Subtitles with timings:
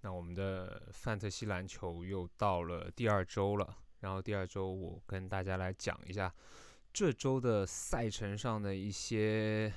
[0.00, 6.32] 那我们的范特西篮球又到了第二周了，然后第二周我跟大家来讲一下
[6.92, 9.72] 这周的赛程上的一些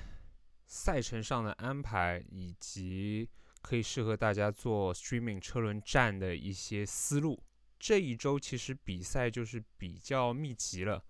[0.66, 3.28] 赛程上的安排，以及
[3.62, 7.42] 可以适合大家做 streaming 车轮战的一些思路。
[7.78, 11.02] 这一周其实比赛就是比较密集了，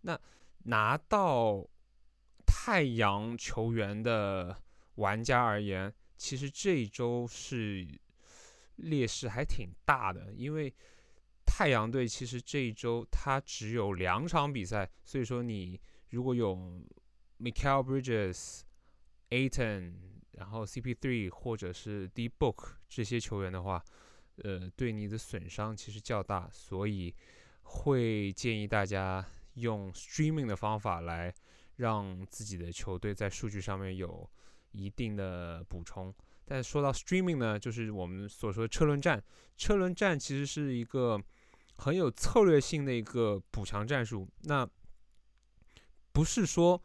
[0.00, 0.18] 那
[0.64, 1.68] 拿到
[2.46, 4.56] 太阳球员的
[4.96, 7.86] 玩家而言，其实这一周是
[8.76, 10.72] 劣势还挺大的，因为
[11.44, 15.80] 太阳队其实这一周他只有两场比赛，所以说你
[16.10, 16.56] 如果有
[17.38, 18.60] Michael Bridges、
[19.30, 19.94] Aton，
[20.32, 23.84] 然后 CP3 或者是 D Book 这些球员的话。
[24.42, 27.14] 呃，对你的损伤其实较大，所以
[27.62, 31.32] 会建议大家用 streaming 的方法来
[31.76, 34.28] 让自己的球队在数据上面有
[34.74, 36.14] 一定的补充。
[36.44, 39.22] 但说到 streaming 呢，就是我们所说的车轮战。
[39.56, 41.18] 车轮战其实是一个
[41.76, 44.28] 很有策略性的一个补强战术。
[44.42, 44.68] 那
[46.12, 46.82] 不是说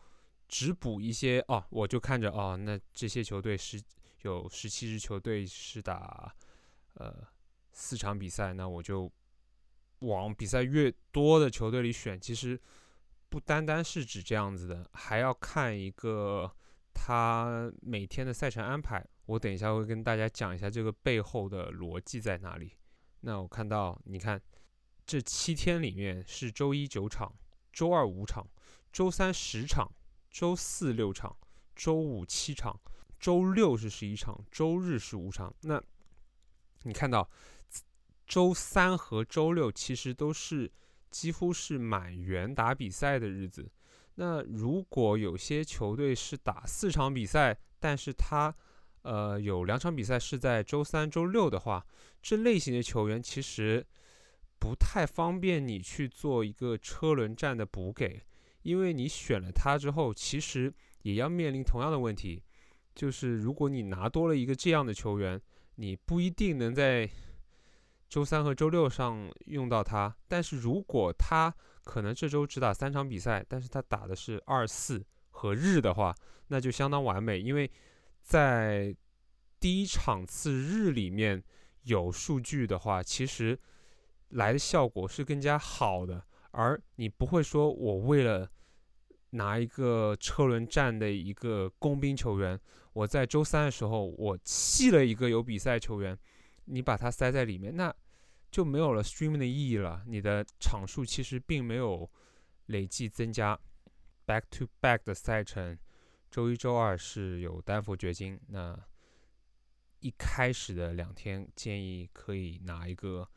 [0.48, 3.82] 只补一些哦，我就看着哦，那这些球队是
[4.22, 6.34] 有十七支球队是打
[6.94, 7.28] 呃。
[7.72, 9.10] 四场比赛，那我就
[10.00, 12.20] 往比赛越多的球队里选。
[12.20, 12.60] 其实
[13.30, 16.52] 不单单是指这样子的，还要看一个
[17.02, 19.06] 他每天的赛程安排。
[19.26, 22.74] 我等一下会跟大家讲一下这个背后的逻辑在哪里。
[23.22, 24.42] 那我看到，你看
[25.06, 27.34] 这七天里面是周一九场，
[27.72, 28.46] 周二五场，
[28.92, 29.90] 周三十场，
[30.30, 31.38] 周四六场，
[31.76, 32.78] 周五七场，
[33.18, 35.56] 周六是十一场，周日是五场。
[35.62, 35.82] 那
[36.84, 37.30] 你看到？
[38.28, 40.72] 周三和周六其实都是
[41.10, 43.72] 几乎是满员打比赛的日子。
[44.22, 48.54] 那如果有些球队是打四场比赛，但是他
[49.04, 51.88] 呃有两场比赛是在周三、周六的话，
[52.22, 53.82] 这类型的球员其实
[54.60, 58.22] 不太方便你去做一个车轮战的补给，
[58.64, 62.44] 因为你选了他之后，其实也要面临同样的问题，
[62.94, 65.42] 就是如果你拿多了一个这样的球员，
[65.76, 67.10] 你不一定能在。
[68.10, 71.54] 周三和周六上用到他，但是如果他
[71.84, 76.16] 可能这周只打三场比赛，但是他打的是二四和日的话，
[76.48, 77.70] 那就相当完美，因为
[78.24, 78.96] 在
[79.60, 81.44] 第一场次日里面
[81.84, 83.58] 有数据的话，其实
[84.30, 88.50] 来的效果是更加好的，而你不会说我为了
[89.30, 92.60] 拿一个车轮战的一个工兵球员，
[92.94, 96.18] 我在周三的时候我弃了一个有比赛球员。
[96.70, 97.94] 你把它塞在里面，那
[98.52, 100.04] 就没有了 streaming 的意义了。
[100.08, 102.10] 你的场数其实并没有
[102.68, 103.60] 累计增加。
[104.26, 105.76] back to back 的赛程，
[106.30, 108.40] 周一、周二是有丹佛掘金。
[108.50, 108.80] 那
[110.02, 113.28] 一开始的两天建议可以拿一个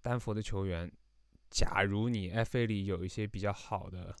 [0.00, 0.90] 丹佛的球员。
[1.50, 4.16] 假如你 FA 里有一些比较好的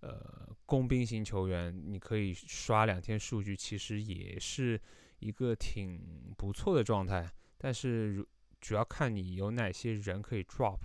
[0.00, 4.78] 呃工兵型球员，你可以刷两天数据，其实也是
[5.18, 7.30] 一个挺不错的状态。
[7.64, 8.26] 但是如
[8.60, 10.80] 主要看你有哪些人可以 drop。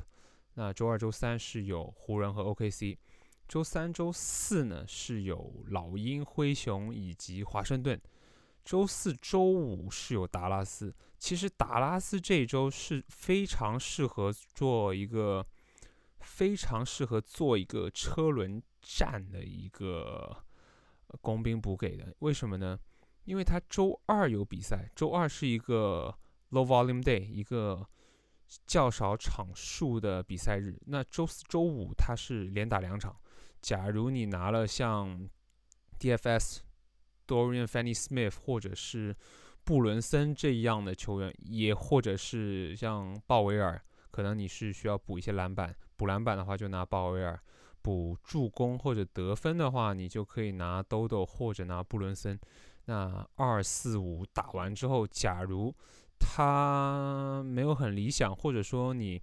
[0.53, 2.97] 那周二、周三是有湖人和 OKC，
[3.49, 7.99] 周三、周四呢是有老鹰、灰熊以及华盛顿，
[8.63, 10.95] 周四周五是有达拉斯。
[11.17, 15.45] 其实达拉斯这周是非常适合做一个
[16.21, 20.45] 非常适合做一个车轮战的一个
[21.19, 22.15] 工兵补给的。
[22.19, 22.79] 为什么呢？
[23.25, 26.17] 因为他周二有比赛，周二是一个。
[26.51, 27.87] Low volume day，一个
[28.65, 30.79] 较少场数的比赛日。
[30.87, 33.15] 那周四周五它是连打两场。
[33.61, 35.29] 假如你拿了像
[35.99, 36.59] DFS
[37.27, 39.15] Dorian Finney-Smith 或者是
[39.63, 43.79] 布伦森这样的球员，也或者是像鲍威尔，
[44.09, 45.75] 可能你是需要补一些篮板。
[45.95, 47.37] 补篮板的话就拿鲍威尔；
[47.81, 52.39] 补助攻或者得分的话，你就可以拿 Dodo 或者拿布伦森。
[52.85, 55.71] 那二四五打完之后，假如
[56.19, 59.21] 他没有很理想，或者说你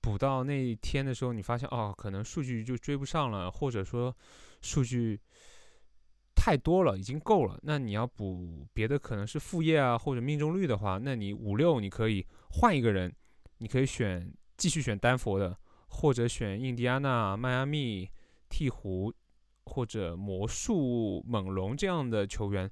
[0.00, 4.14] 补到那一天的时候，你发现哦，可能数据就追不上了，或者说
[4.60, 5.18] 数据
[6.34, 7.58] 太多了，已经够了。
[7.62, 13.12] 那你要补别的，可能是副业啊，或者命中率的话，那你五六你可以换一个人，
[13.58, 15.58] 你可以选继续选丹佛的，
[15.88, 18.08] 或者选印第安纳、迈阿密、
[18.50, 19.12] 鹈鹕
[19.64, 22.70] 或者魔术、猛龙这样的球员，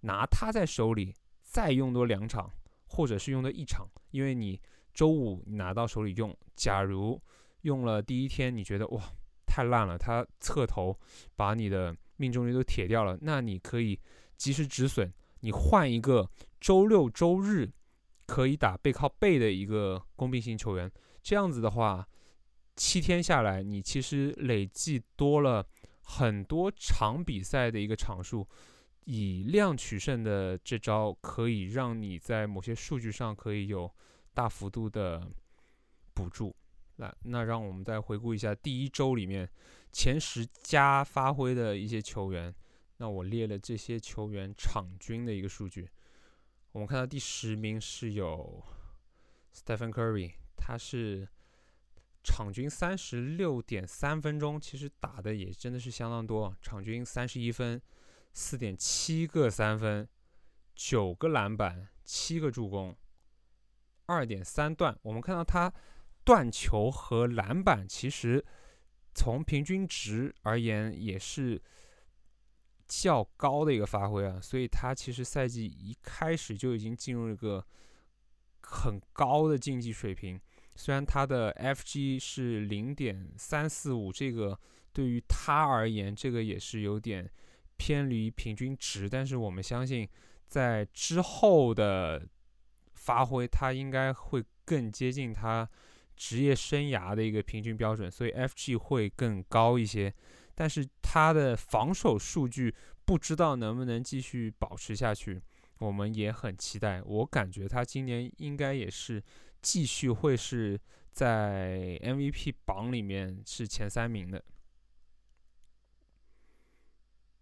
[0.00, 2.50] 拿他在手里再用多两场。
[2.92, 4.60] 或者是用的一场，因为你
[4.92, 7.18] 周五拿到手里用，假如
[7.62, 9.02] 用了第一天，你觉得哇
[9.46, 10.94] 太烂了，他侧头
[11.34, 13.98] 把你的命中率都铁掉了，那你可以
[14.36, 15.10] 及时止损，
[15.40, 16.28] 你换一个
[16.60, 17.72] 周六周日
[18.26, 20.92] 可以打背靠背的一个工兵型球员，
[21.22, 22.06] 这样子的话，
[22.76, 25.66] 七天下来，你其实累计多了
[26.02, 28.46] 很多场比赛的一个场数。
[29.04, 33.92] 以量取胜的这招，可以让你在某些数据上可以有
[34.32, 35.28] 大幅度的
[36.14, 36.54] 补助。
[36.96, 39.48] 那那让我们再回顾一下第一周里面
[39.90, 42.54] 前十佳发挥的一些球员。
[42.98, 45.88] 那我列了这些球员场均的一个数据。
[46.70, 48.62] 我们看到第十名是有
[49.52, 51.26] Stephen Curry，他是
[52.22, 57.82] 场均三十六点三分钟，其实打的也真的是相当多，场均三十一分。
[58.34, 60.08] 四点七个三分，
[60.74, 62.96] 九个篮板，七个助攻，
[64.06, 64.98] 二点三断。
[65.02, 65.72] 我们看到他
[66.24, 68.42] 断球和篮板，其实
[69.14, 71.60] 从平均值而言也是
[72.88, 74.40] 较高的一个发挥啊。
[74.40, 77.62] 所以他其实赛季一开始就已经进入一个
[78.62, 80.40] 很高的竞技水平。
[80.74, 84.58] 虽然他的 FG 是零点三四五，这个
[84.90, 87.30] 对于他而言，这个也是有点。
[87.76, 90.08] 偏离平均值，但是我们相信，
[90.46, 92.26] 在之后的
[92.94, 95.68] 发挥，他应该会更接近他
[96.16, 100.12] 职业生涯的一个平均标准，所以 FG 会更高一些。
[100.54, 102.74] 但是他的防守数据
[103.04, 105.40] 不知道能不能继续保持下去，
[105.78, 107.02] 我们也很期待。
[107.02, 109.20] 我感觉他今年应该也是
[109.62, 110.78] 继续会是
[111.10, 114.44] 在 MVP 榜里面是前三名的。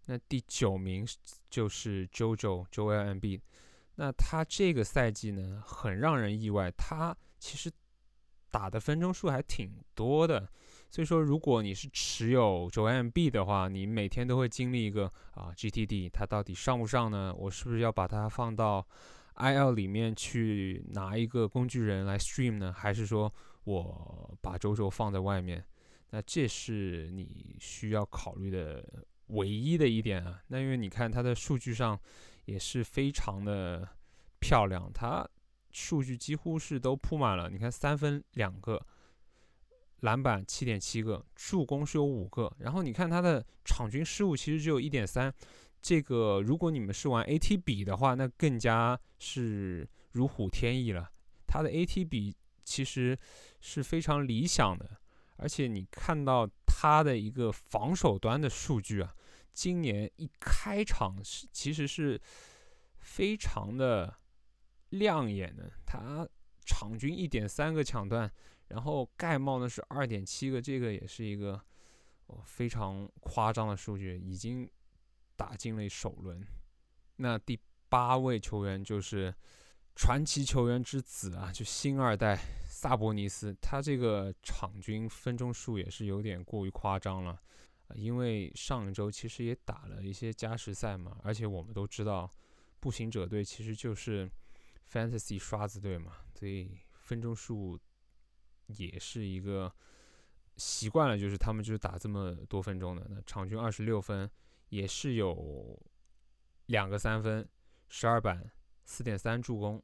[0.05, 1.07] 那第九名
[1.49, 3.39] 就是 JoJo Joel M B，
[3.95, 7.71] 那他这个赛季呢很让人意外，他其实
[8.49, 10.49] 打的分钟数还挺多的，
[10.89, 15.05] 所以说如果你是持有 Joel M B 的话，你每天都会经历一个
[15.35, 17.33] 啊 GTD，他到底上不上呢？
[17.37, 18.85] 我是不是要把它放到
[19.35, 22.73] IL 里面去拿一个工具人来 stream 呢？
[22.73, 23.31] 还是说
[23.63, 25.63] 我把 JoJo 放在外面？
[26.09, 28.83] 那这是你需要考虑的。
[29.31, 31.99] 唯一的一点啊，那因为你看他的数据上
[32.45, 33.87] 也是非常的
[34.39, 35.27] 漂亮，他
[35.71, 37.49] 数据几乎是都铺满了。
[37.49, 38.85] 你看三分两个，
[40.01, 42.53] 篮板七点七个，助攻是有五个。
[42.59, 45.33] 然后你看他的场均失误其实只有一点三，
[45.81, 51.09] 这个如果你们是玩 AT 比的话，那更加是如虎添翼了。
[51.47, 52.35] 他的 AT 比
[52.65, 53.17] 其实
[53.61, 54.89] 是非常理想的，
[55.37, 59.15] 而且你看到他的一个防守端的数据啊。
[59.53, 62.19] 今年一开场是其实是
[62.99, 64.15] 非常的
[64.89, 66.27] 亮眼的，他
[66.65, 68.31] 场均一点三个抢断，
[68.67, 71.61] 然后盖帽呢是二点七个，这个也是一个
[72.45, 74.69] 非常夸张的数据，已经
[75.35, 76.45] 打进了首轮。
[77.17, 77.59] 那第
[77.89, 79.33] 八位球员就是
[79.95, 87.41] 传奇球员之子啊，就新二代萨博尼斯，他这个场均分钟数也是有点过于夸张了。
[87.95, 92.29] 因为上一周其实也打了一些加时赛嘛，而且我们都知道，
[92.79, 94.29] 步行者队其实就是
[94.91, 97.79] fantasy 刷子队嘛，所以分钟数
[98.67, 99.73] 也是一个
[100.57, 103.07] 习惯了，就是他们就是打这么多分钟的。
[103.09, 104.29] 那场均二十六分，
[104.69, 105.79] 也是有
[106.67, 107.47] 两个三分，
[107.87, 108.51] 十二板，
[108.85, 109.81] 四点三助攻。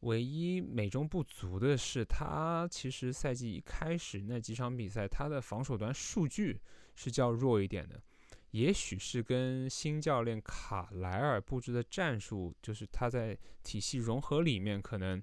[0.00, 6.60] 唯一美中不足的是，他其实赛季一开始那几场比赛，他的防守端数据。
[6.96, 8.02] 是较弱一点的，
[8.50, 15.22] 也许是跟新教练卡莱尔布置的战术，就是他在体系融合里面，可能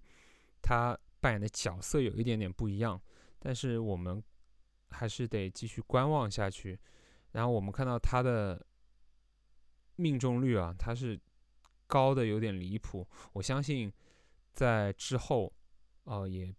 [0.62, 3.02] 他扮演的角色有一点点不一样。
[3.40, 4.24] 但是我们
[4.92, 6.80] 还是得继续观望下去。
[7.34, 8.66] 然后我们看到他的
[9.98, 11.20] 命中率啊，他是
[11.88, 13.06] 高的有点离谱。
[13.34, 13.92] 我相信
[14.54, 15.52] 在之后，
[16.06, 16.56] 哦也。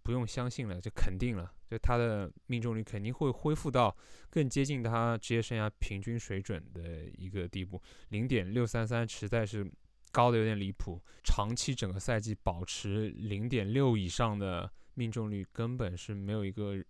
[0.00, 3.94] 不用相信了，就肯定了，就他的命中率肯定会恢复到
[4.30, 7.80] 更接近他职业生涯平均水准的一个地步。
[8.08, 9.70] 零点六三三实在是
[10.10, 16.82] 高的有点离谱，长期整个赛季保持零点六以上的命中率，根本是没有一个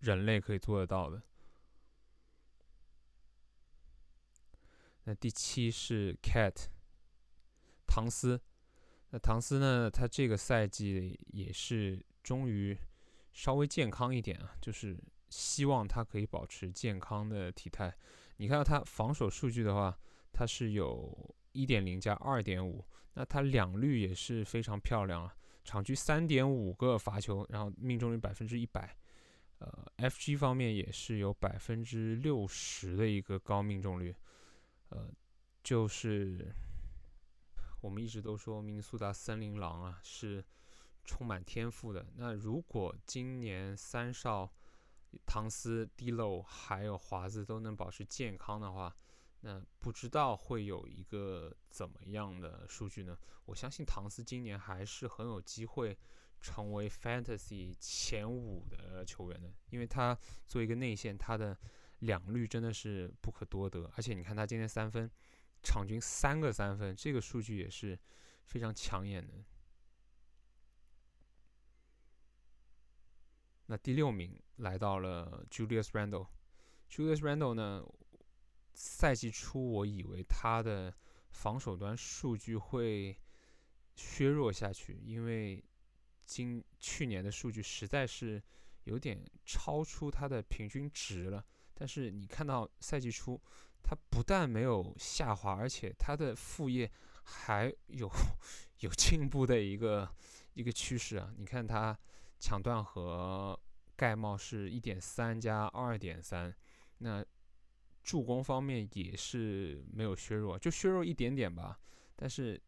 [0.00, 1.22] 人类可以做得到的。
[5.04, 6.68] 那第七是 Cat
[7.86, 8.40] 唐斯，
[9.10, 9.90] 那唐斯呢？
[9.90, 12.04] 他这个赛季也是。
[12.24, 12.74] 终于
[13.34, 14.96] 稍微健康一点啊，就是
[15.28, 17.94] 希望他可以保持健康的体态。
[18.38, 19.98] 你看到他防守数据的话，
[20.32, 22.82] 他是有一点零加二点五，
[23.14, 28.96] 那他两率也是非常漂亮啊，场均三点五个罚球，然后命中率百分之一百。
[29.58, 34.14] 呃，FG 方面也是有百分之六十的一个高命中率。
[34.90, 35.08] 呃，
[35.62, 36.52] 就是
[37.80, 40.44] 我们一直都说明尼苏达森林狼啊是
[41.04, 42.06] 充满天赋的。
[42.16, 44.50] 那如果今年三少
[45.26, 48.94] 唐斯、迪漏还有华子都能保持健康的话，
[49.40, 53.16] 那不知道会有一个怎么样的数据呢？
[53.44, 55.96] 我相信唐斯今年还是很有机会
[56.40, 61.56] 成为 Fantasy 前五的球员的，因为他作为一个内线，他的
[62.00, 63.90] 两率真的是不可多得。
[63.96, 65.10] 而且你看他今天三分，
[65.62, 67.98] 场均三个三分，这个数据也是
[68.46, 69.44] 非常抢眼的。
[73.66, 77.84] 那第六名来到了 Julius Randle，Julius Randle 呢？
[78.76, 80.92] 赛季初，我以为他的
[81.30, 83.16] 防守端数据会
[83.94, 85.62] 削弱下去，因为
[86.24, 88.42] 今去年的数据实在是
[88.82, 91.44] 有点超出他的平均值了。
[91.72, 93.40] 但是你看到赛季初，
[93.80, 96.90] 他不但没有下滑，而且他的副业
[97.22, 98.10] 还有
[98.80, 100.12] 有进步的一个
[100.54, 101.32] 一个趋势啊！
[101.36, 101.96] 你看他
[102.38, 103.58] 抢断和
[103.96, 106.54] 盖帽是一点三加二点三，
[106.98, 107.24] 那。
[108.02, 111.80] 助攻方面也是没有削弱，就削弱一点点吧，
[112.14, 112.60] 但是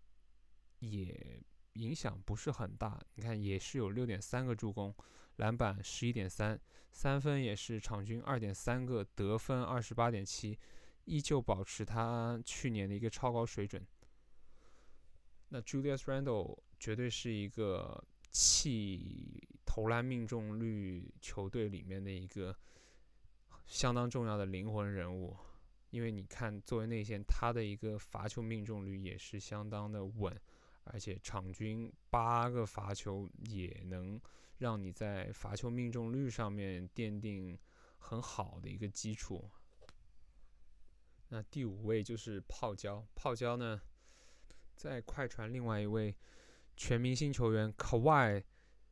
[0.78, 1.38] 也
[1.74, 2.98] 影响不是很大。
[3.16, 4.96] 你看，也是有六点三个助攻，
[5.36, 6.58] 篮板十一点三，
[6.90, 10.58] 三分也是场均二点三个，得分二十八点七，
[11.04, 13.86] 依旧保持他去年的一个超高水准。
[15.50, 19.46] 那 Julius Randle 绝对是一个弃
[19.76, 22.56] 投篮命中率球队里面的一个。
[23.66, 25.36] 相当重要的灵魂人物，
[25.90, 30.34] 因为你看，作为内线，他的一个罚球命中率也是相当的稳，
[30.84, 34.18] 而且场均八个罚球也能
[34.56, 37.58] 让你在罚球命中率上面奠定
[37.98, 39.50] 很好的一个基础。
[41.28, 43.82] 那第五位就是泡椒，泡椒呢，
[44.74, 46.16] 在快船另外一位
[46.76, 48.42] 全明星球员 Kawhi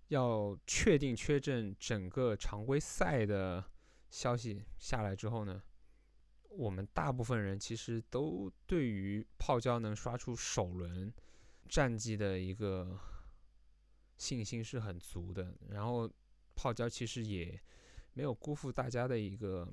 [0.08, 3.64] 要确定缺阵整个常规赛的。
[4.10, 5.60] 消息下来之后呢，
[6.50, 11.12] 我们大部分人其实都对于泡椒能刷出首轮
[11.68, 12.96] 战绩的一个
[14.16, 15.52] 信心是很足的。
[15.68, 16.08] 然后
[16.54, 17.60] 泡椒其实也
[18.12, 19.68] 没有辜负大家的一个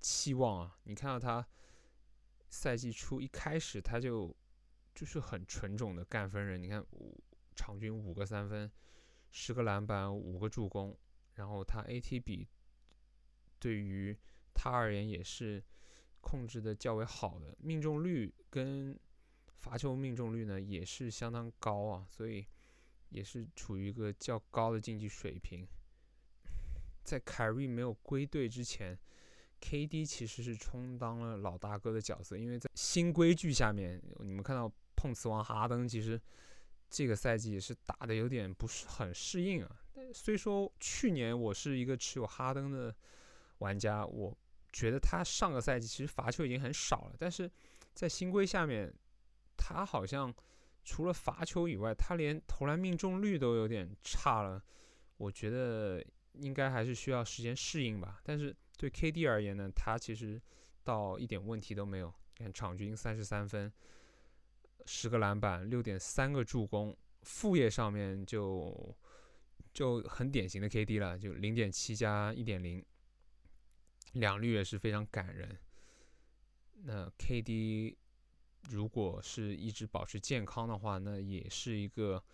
[0.00, 0.78] 期望啊。
[0.84, 1.46] 你看到他
[2.48, 4.34] 赛季初一开始他就
[4.94, 7.22] 就是很纯种的干分人，你看五
[7.54, 8.72] 场均五个三分，
[9.30, 10.96] 十个篮板，五个助攻，
[11.34, 12.48] 然后他 AT 比。
[13.58, 14.16] 对于
[14.54, 15.64] 他而言也是
[16.20, 18.98] 控制的较为好的，命中率跟
[19.56, 22.46] 罚球命中率呢也是相当高啊，所以
[23.08, 25.66] 也是处于一个较高的竞技水平。
[27.02, 28.96] 在凯瑞没有归队之前
[29.60, 36.20] ，KD 其实是充当了老大哥的角色，因为在新规矩下面，你们看到碰瓷王哈登其实
[36.88, 39.70] 这个赛季是打的有点不是很适应啊。
[40.12, 42.94] 虽说去年我是一个持有哈登的。
[43.60, 44.36] 玩家，我
[44.70, 47.50] 觉得他上个赛季其实罚球已经很少了，但是
[47.94, 48.92] 在新规下面，
[49.56, 50.30] 他好像
[50.84, 54.62] 除了罚球以外，他连投篮命中率都有点差了。
[55.16, 58.20] 我觉得应该还是需要时间适应吧。
[58.22, 60.38] 但是对 KD 而言呢，他其实
[60.84, 62.12] 倒一点问题都没有。
[62.36, 63.72] 你看，场均三十三分，
[64.86, 68.96] 十个篮板，六点三个助攻，副业上面就
[69.74, 72.84] 就很典型的 KD 了，就零点七加一点零。
[74.12, 75.58] 两率也是非常感人。
[76.84, 77.94] 那 KD
[78.70, 82.24] 如果是一直保持健康的话，那也是一个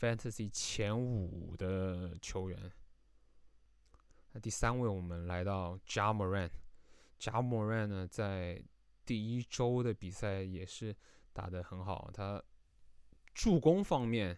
[0.00, 2.72] Fantasy 前五的球员。
[4.32, 6.50] 那第三位，我们来到 Ja Moran。
[7.20, 8.60] Ja Moran 呢，在
[9.04, 10.96] 第一周的比赛也是
[11.38, 12.10] 打得很好。
[12.12, 12.42] 他
[13.34, 14.36] 助攻方面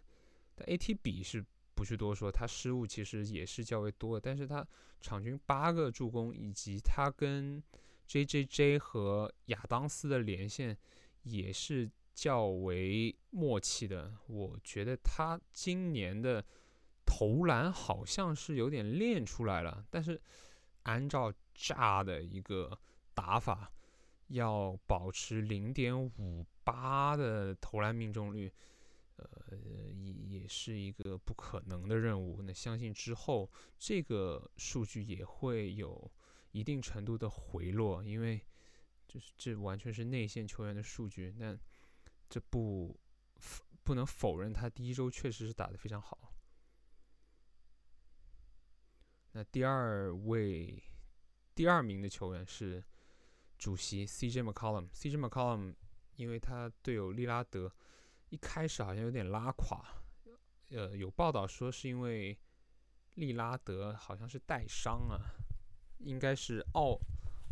[0.55, 1.45] 他 AT 比是。
[1.73, 4.63] 不去多说，他失误其实也是较为多的，但是他
[5.01, 7.63] 场均八个助攻，以及他跟
[8.07, 10.77] J J J 和亚当斯的连线
[11.23, 14.13] 也是较为默契的。
[14.27, 16.45] 我觉得他今年的
[17.07, 20.21] 投篮好像是有点练出来了，但是
[20.83, 22.79] 按照炸的一个
[23.15, 23.73] 打法，
[24.31, 28.53] 要保持零点五八的投篮命中率。
[29.17, 29.55] 呃，
[29.93, 32.41] 也也是一个不可能的任务。
[32.41, 36.11] 那相信之后这个数据也会有
[36.53, 38.41] 一定程度的回落，因为
[39.07, 41.35] 就是这完全是内线球员的数据。
[41.37, 41.55] 那
[42.31, 42.99] 这不
[43.83, 46.33] 不能否认，他第一周确实是打得非常好。
[49.33, 50.83] 那第二位
[51.55, 52.83] 第二名的球员是
[53.61, 55.77] 主席 CJ McCollum，CJ McCollum。
[56.17, 57.73] 因为他队友利拉德
[58.29, 59.83] 一开始好像有点拉垮，
[60.69, 62.39] 呃，有报道说是因为
[63.15, 65.17] 利拉德好像是带伤啊，
[66.01, 66.99] 应该是奥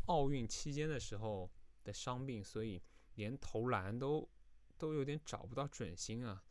[0.05, 1.51] 奥运期间的时候
[1.83, 2.83] 的伤病，所以
[3.15, 4.29] 连投篮都
[4.77, 6.43] 都有点找不到准心啊。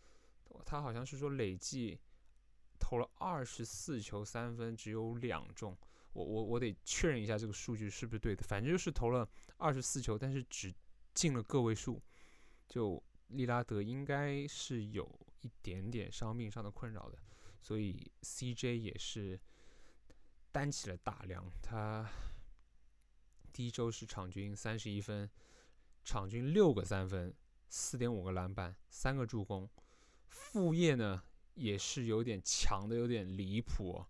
[0.65, 1.99] 他好像是说累计
[2.79, 5.77] 投了二十四球三分，只有两中。
[6.13, 10.73] 我我我得确认一下这个数据是不是对的，反正就是投了二十四球，但是只
[11.13, 12.01] 进了个位数。
[12.67, 15.09] 就利拉德应该是有
[15.41, 17.17] 一点点伤病上的困扰的，
[17.61, 19.39] 所以 CJ 也是
[20.51, 21.49] 担起了大梁。
[21.61, 22.09] 他
[23.53, 25.29] 第一周是场均三十一分，
[26.03, 27.33] 场均六个三分，
[27.69, 29.69] 四点五个篮板，三个助攻。
[30.27, 31.23] 副业呢
[31.53, 34.05] 也是有点强的，有点离谱，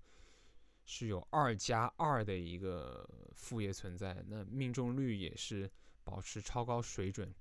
[0.88, 4.26] 是有二加二的一个副业存在。
[4.28, 5.70] 那命中率也是
[6.04, 7.32] 保持超高水准。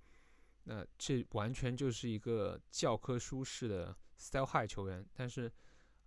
[0.64, 5.02] 那这完全就是一个教科书式的 style high 球员。
[5.14, 5.50] 但是，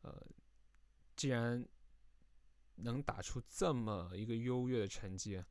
[0.03, 0.23] 呃，
[1.15, 1.67] 既然
[2.75, 5.43] 能打出这么一个优越的成绩，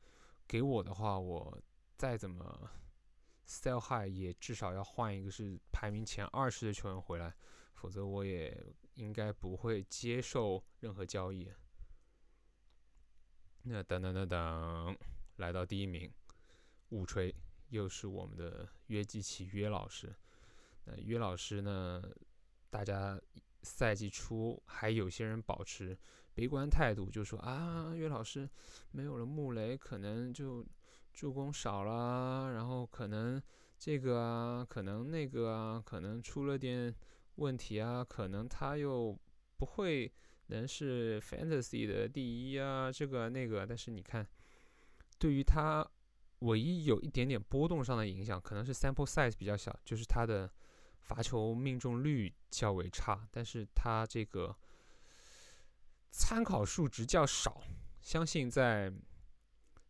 [0.47, 1.61] 给我的话，我
[1.97, 2.71] 再怎么。
[3.51, 7.33] Style high 也至少要换一个是排名前二十的球员回来，
[7.73, 8.55] 否则我也
[8.93, 11.51] 应该不会接受任何交易。
[13.69, 14.97] 那等等等等，
[15.37, 16.11] 来到第一名，
[16.89, 17.33] 误吹，
[17.69, 20.13] 又是我们的约基奇约老师。
[20.85, 22.03] 那约老师呢？
[22.69, 23.19] 大家
[23.61, 25.97] 赛季初还有些人保持
[26.33, 28.49] 悲观态度，就说啊，约老师
[28.91, 30.65] 没有了穆雷，可能就。
[31.11, 33.41] 助攻少了，然后可能
[33.77, 36.95] 这个啊，可能那个啊，可能出了点
[37.35, 39.19] 问题啊，可能他又
[39.57, 40.09] 不会
[40.49, 43.65] 能是 fantasy 的第一啊，这个那个。
[43.65, 44.27] 但是你看，
[45.17, 45.87] 对于他
[46.39, 50.49] 唯一有一点点波动上的影响，可能是 sample size 比较小，就是他的
[51.01, 54.55] 罚球命中率较为差，但是他这个
[56.11, 57.61] 参考数值较少，
[58.01, 58.93] 相信在。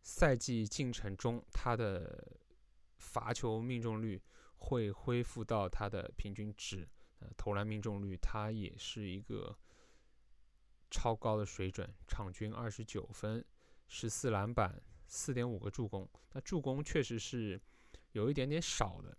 [0.02, 2.26] 赛季进程中，他的
[2.96, 4.18] 罚球命中率
[4.56, 6.88] 会恢复到他的平均值。
[7.18, 9.54] 呃，投篮命中率，他也是一个
[10.90, 13.44] 超高的水准，场均二十九分，
[13.86, 16.08] 十四篮板，四点五个助攻。
[16.32, 17.60] 那助攻确实是
[18.12, 19.16] 有一点点少的。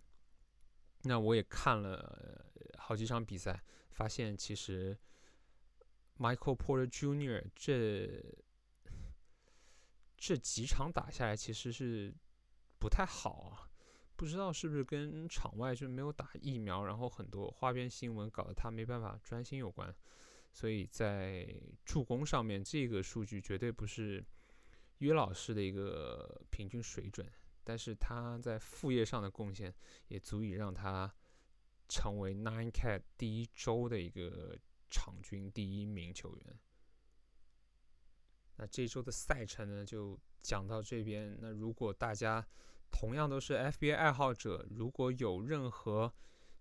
[1.02, 2.44] 那我也看了
[2.78, 4.96] 好几场比赛，发现其实
[6.18, 7.44] Michael Porter Jr.
[7.56, 8.22] 这。
[10.24, 12.14] 这几场打下来其实是
[12.78, 13.68] 不太好啊，
[14.14, 19.92] 不知道是不是跟场外就没有打疫苗，然后很多花边新闻搞得他没办法专心有关。
[20.52, 21.48] 所以在
[21.84, 24.24] 助攻上面，这个数据绝对不是
[24.98, 27.26] 约老师的一个平均水准，
[27.64, 29.74] 但是他在副业上的贡献
[30.08, 31.12] 也足以让他
[31.88, 34.56] 成为 Nine Cat 第一周的一个
[34.90, 36.58] 场均第一名球员。
[38.56, 41.36] 那这周的赛程呢，就讲到这边。
[41.40, 42.46] 那如果大家
[42.90, 46.12] 同样都是 FBA 爱好者，如果有任何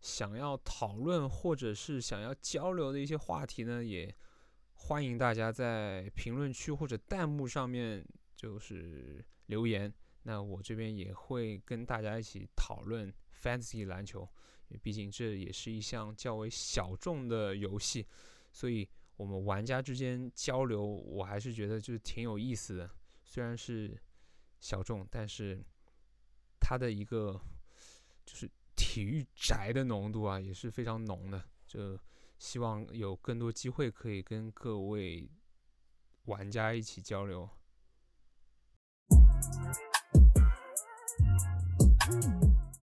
[0.01, 4.13] 想要讨论或者是想要交流的一些话题呢，也
[4.73, 9.93] 欢迎大家在评论区或者弹幕上面就是留言。
[10.23, 14.27] 那我这边也会跟大家一起讨论 Fantasy 篮球，
[14.81, 18.05] 毕竟这也是一项较为小众的游戏，
[18.51, 18.89] 所以。
[19.17, 22.89] 我们玩家之间交流，我还是觉得就是挺有意思的。
[23.23, 23.95] 虽然是
[24.59, 25.63] 小众，但是
[26.59, 27.39] 它的一个
[28.25, 28.49] 就是
[28.91, 31.41] 体育宅的浓度啊，也是非常浓的。
[31.65, 31.97] 就
[32.37, 35.31] 希望有更多机会可以跟各位
[36.25, 37.49] 玩家一起交流。